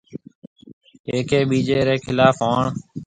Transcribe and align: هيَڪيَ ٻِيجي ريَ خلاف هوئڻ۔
هيَڪيَ 1.07 1.39
ٻِيجي 1.49 1.77
ريَ 1.87 1.95
خلاف 2.05 2.35
هوئڻ۔ 2.45 2.65